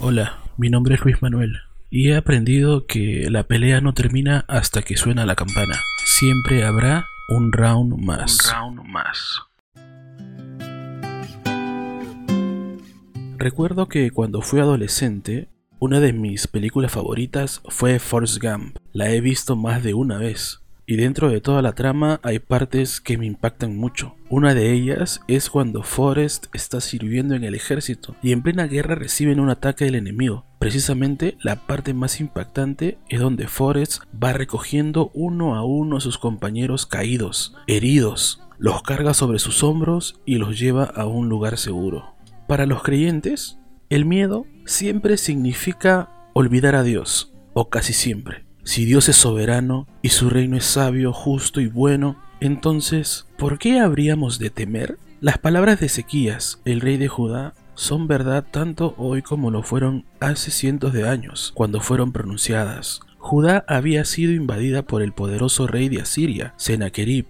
Hola, 0.00 0.40
mi 0.56 0.70
nombre 0.70 0.96
es 0.96 1.04
Luis 1.04 1.22
Manuel 1.22 1.60
y 1.88 2.10
he 2.10 2.16
aprendido 2.16 2.84
que 2.84 3.28
la 3.30 3.44
pelea 3.44 3.80
no 3.80 3.94
termina 3.94 4.44
hasta 4.48 4.82
que 4.82 4.96
suena 4.96 5.24
la 5.24 5.36
campana. 5.36 5.80
Siempre 6.04 6.64
habrá 6.64 7.06
un 7.28 7.52
round 7.52 7.96
más. 7.98 8.52
Un 8.52 8.76
round 8.76 8.90
más. 8.90 9.40
Recuerdo 13.38 13.86
que 13.86 14.10
cuando 14.10 14.42
fui 14.42 14.58
adolescente, 14.58 15.48
una 15.78 16.00
de 16.00 16.12
mis 16.12 16.48
películas 16.48 16.90
favoritas 16.90 17.62
fue 17.68 18.00
Forrest 18.00 18.42
Gump. 18.42 18.76
La 18.92 19.10
he 19.10 19.20
visto 19.20 19.54
más 19.54 19.84
de 19.84 19.94
una 19.94 20.18
vez. 20.18 20.63
Y 20.86 20.96
dentro 20.96 21.30
de 21.30 21.40
toda 21.40 21.62
la 21.62 21.72
trama 21.72 22.20
hay 22.22 22.38
partes 22.38 23.00
que 23.00 23.16
me 23.16 23.24
impactan 23.26 23.76
mucho. 23.76 24.16
Una 24.28 24.54
de 24.54 24.72
ellas 24.72 25.22
es 25.28 25.48
cuando 25.48 25.82
Forrest 25.82 26.46
está 26.52 26.80
sirviendo 26.82 27.34
en 27.34 27.44
el 27.44 27.54
ejército 27.54 28.16
y 28.22 28.32
en 28.32 28.42
plena 28.42 28.66
guerra 28.66 28.94
reciben 28.94 29.40
un 29.40 29.48
ataque 29.48 29.86
del 29.86 29.94
enemigo. 29.94 30.44
Precisamente 30.58 31.36
la 31.40 31.66
parte 31.66 31.94
más 31.94 32.20
impactante 32.20 32.98
es 33.08 33.20
donde 33.20 33.48
Forrest 33.48 34.02
va 34.22 34.34
recogiendo 34.34 35.10
uno 35.14 35.54
a 35.54 35.64
uno 35.64 35.96
a 35.96 36.00
sus 36.00 36.18
compañeros 36.18 36.84
caídos, 36.84 37.54
heridos, 37.66 38.42
los 38.58 38.82
carga 38.82 39.14
sobre 39.14 39.38
sus 39.38 39.62
hombros 39.62 40.20
y 40.26 40.36
los 40.36 40.58
lleva 40.58 40.84
a 40.84 41.06
un 41.06 41.28
lugar 41.28 41.56
seguro. 41.58 42.14
Para 42.46 42.66
los 42.66 42.82
creyentes, 42.82 43.58
el 43.88 44.04
miedo 44.04 44.46
siempre 44.66 45.16
significa 45.16 46.10
olvidar 46.34 46.74
a 46.74 46.82
Dios, 46.82 47.32
o 47.54 47.70
casi 47.70 47.92
siempre. 47.92 48.43
Si 48.64 48.86
Dios 48.86 49.10
es 49.10 49.16
soberano 49.16 49.86
y 50.00 50.08
su 50.08 50.30
reino 50.30 50.56
es 50.56 50.64
sabio, 50.64 51.12
justo 51.12 51.60
y 51.60 51.68
bueno, 51.68 52.16
entonces, 52.40 53.26
¿por 53.36 53.58
qué 53.58 53.78
habríamos 53.78 54.38
de 54.38 54.48
temer? 54.48 54.98
Las 55.20 55.36
palabras 55.36 55.80
de 55.80 55.86
Ezequías, 55.86 56.62
el 56.64 56.80
rey 56.80 56.96
de 56.96 57.08
Judá, 57.08 57.52
son 57.74 58.08
verdad 58.08 58.44
tanto 58.50 58.94
hoy 58.96 59.20
como 59.20 59.50
lo 59.50 59.62
fueron 59.62 60.06
hace 60.18 60.50
cientos 60.50 60.94
de 60.94 61.06
años, 61.06 61.52
cuando 61.54 61.80
fueron 61.80 62.12
pronunciadas. 62.12 63.00
Judá 63.18 63.66
había 63.68 64.06
sido 64.06 64.32
invadida 64.32 64.82
por 64.82 65.02
el 65.02 65.12
poderoso 65.12 65.66
rey 65.66 65.90
de 65.90 66.00
Asiria, 66.00 66.54
Sennacherib. 66.56 67.26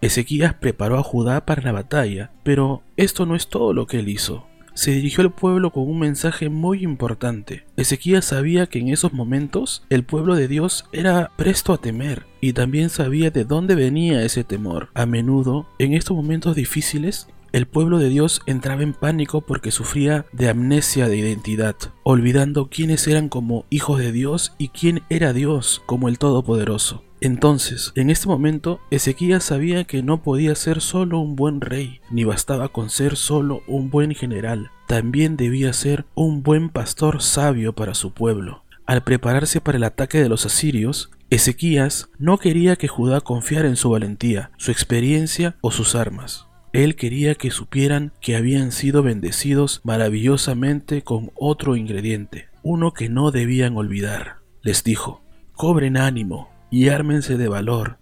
Ezequías 0.00 0.54
preparó 0.54 0.98
a 0.98 1.04
Judá 1.04 1.46
para 1.46 1.62
la 1.62 1.72
batalla, 1.72 2.32
pero 2.42 2.82
esto 2.96 3.24
no 3.24 3.36
es 3.36 3.46
todo 3.48 3.72
lo 3.72 3.86
que 3.86 4.00
él 4.00 4.08
hizo 4.08 4.46
se 4.74 4.92
dirigió 4.92 5.22
al 5.22 5.32
pueblo 5.32 5.72
con 5.72 5.88
un 5.88 5.98
mensaje 5.98 6.48
muy 6.48 6.82
importante. 6.82 7.64
Ezequías 7.76 8.24
sabía 8.24 8.66
que 8.66 8.78
en 8.78 8.88
esos 8.88 9.12
momentos 9.12 9.84
el 9.90 10.04
pueblo 10.04 10.34
de 10.34 10.48
Dios 10.48 10.86
era 10.92 11.30
presto 11.36 11.72
a 11.72 11.78
temer 11.78 12.26
y 12.40 12.52
también 12.52 12.90
sabía 12.90 13.30
de 13.30 13.44
dónde 13.44 13.74
venía 13.74 14.22
ese 14.22 14.44
temor. 14.44 14.88
A 14.94 15.06
menudo, 15.06 15.68
en 15.78 15.94
estos 15.94 16.16
momentos 16.16 16.56
difíciles, 16.56 17.28
el 17.52 17.66
pueblo 17.66 17.98
de 17.98 18.08
Dios 18.08 18.40
entraba 18.46 18.82
en 18.82 18.94
pánico 18.94 19.42
porque 19.42 19.70
sufría 19.70 20.26
de 20.32 20.48
amnesia 20.48 21.08
de 21.08 21.18
identidad, 21.18 21.76
olvidando 22.02 22.68
quiénes 22.68 23.06
eran 23.06 23.28
como 23.28 23.66
hijos 23.70 23.98
de 23.98 24.10
Dios 24.10 24.54
y 24.58 24.68
quién 24.68 25.02
era 25.10 25.32
Dios 25.32 25.82
como 25.86 26.08
el 26.08 26.18
Todopoderoso. 26.18 27.04
Entonces, 27.20 27.92
en 27.94 28.10
este 28.10 28.26
momento, 28.26 28.80
Ezequías 28.90 29.44
sabía 29.44 29.84
que 29.84 30.02
no 30.02 30.22
podía 30.22 30.56
ser 30.56 30.80
solo 30.80 31.20
un 31.20 31.36
buen 31.36 31.60
rey, 31.60 32.00
ni 32.10 32.24
bastaba 32.24 32.68
con 32.68 32.90
ser 32.90 33.16
solo 33.16 33.62
un 33.68 33.90
buen 33.90 34.14
general, 34.14 34.72
también 34.88 35.36
debía 35.36 35.72
ser 35.72 36.04
un 36.14 36.42
buen 36.42 36.68
pastor 36.68 37.22
sabio 37.22 37.74
para 37.74 37.94
su 37.94 38.12
pueblo. 38.12 38.64
Al 38.86 39.04
prepararse 39.04 39.60
para 39.60 39.78
el 39.78 39.84
ataque 39.84 40.20
de 40.20 40.28
los 40.28 40.46
asirios, 40.46 41.12
Ezequías 41.30 42.10
no 42.18 42.38
quería 42.38 42.76
que 42.76 42.88
Judá 42.88 43.20
confiara 43.20 43.68
en 43.68 43.76
su 43.76 43.90
valentía, 43.90 44.50
su 44.56 44.70
experiencia 44.70 45.56
o 45.60 45.70
sus 45.70 45.94
armas. 45.94 46.46
Él 46.72 46.96
quería 46.96 47.34
que 47.34 47.50
supieran 47.50 48.12
que 48.20 48.34
habían 48.36 48.72
sido 48.72 49.02
bendecidos 49.02 49.80
maravillosamente 49.84 51.02
con 51.02 51.30
otro 51.34 51.76
ingrediente, 51.76 52.48
uno 52.62 52.94
que 52.94 53.08
no 53.08 53.30
debían 53.30 53.76
olvidar. 53.76 54.38
Les 54.62 54.82
dijo, 54.82 55.22
cobren 55.54 55.96
ánimo, 55.96 56.52
y 56.72 56.88
ármense 56.88 57.36
de 57.36 57.46
valor. 57.46 57.98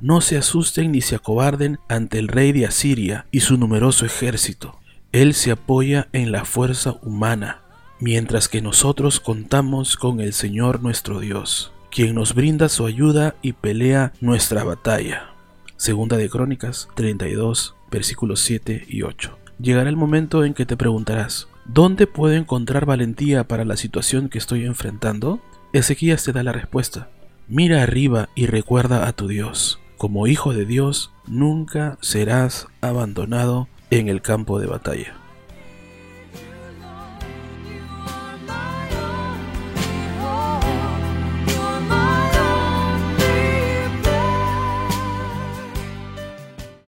No 0.00 0.20
se 0.20 0.38
asusten 0.38 0.92
ni 0.92 1.02
se 1.02 1.14
acobarden 1.14 1.78
ante 1.88 2.18
el 2.18 2.28
rey 2.28 2.52
de 2.52 2.66
Asiria 2.66 3.26
y 3.30 3.40
su 3.40 3.58
numeroso 3.58 4.06
ejército. 4.06 4.80
Él 5.12 5.34
se 5.34 5.52
apoya 5.52 6.08
en 6.12 6.32
la 6.32 6.44
fuerza 6.44 6.96
humana, 7.02 7.62
mientras 8.00 8.48
que 8.48 8.62
nosotros 8.62 9.20
contamos 9.20 9.96
con 9.96 10.20
el 10.20 10.32
Señor 10.32 10.82
nuestro 10.82 11.20
Dios, 11.20 11.72
quien 11.90 12.14
nos 12.14 12.34
brinda 12.34 12.68
su 12.68 12.86
ayuda 12.86 13.36
y 13.42 13.52
pelea 13.52 14.12
nuestra 14.20 14.64
batalla. 14.64 15.34
Segunda 15.76 16.16
de 16.16 16.30
Crónicas 16.30 16.88
32, 16.94 17.73
versículos 17.90 18.40
7 18.40 18.86
y 18.88 19.02
8. 19.02 19.38
Llegará 19.60 19.88
el 19.88 19.96
momento 19.96 20.44
en 20.44 20.54
que 20.54 20.66
te 20.66 20.76
preguntarás, 20.76 21.48
¿dónde 21.64 22.06
puedo 22.06 22.34
encontrar 22.34 22.86
valentía 22.86 23.46
para 23.46 23.64
la 23.64 23.76
situación 23.76 24.28
que 24.28 24.38
estoy 24.38 24.64
enfrentando? 24.64 25.40
Ezequías 25.72 26.24
te 26.24 26.32
da 26.32 26.42
la 26.42 26.52
respuesta. 26.52 27.08
Mira 27.48 27.82
arriba 27.82 28.28
y 28.34 28.46
recuerda 28.46 29.06
a 29.06 29.12
tu 29.12 29.28
Dios. 29.28 29.80
Como 29.96 30.26
hijo 30.26 30.52
de 30.52 30.64
Dios, 30.64 31.12
nunca 31.26 31.98
serás 32.00 32.66
abandonado 32.80 33.68
en 33.90 34.08
el 34.08 34.22
campo 34.22 34.58
de 34.58 34.66
batalla. 34.66 35.14